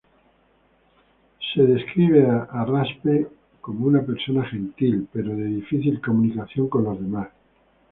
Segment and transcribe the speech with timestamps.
[1.53, 7.29] Raspe es descrito como una persona gentil, pero de difícil comunicación con los demás.